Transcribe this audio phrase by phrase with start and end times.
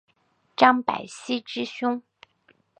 [0.55, 2.01] 张百熙之兄。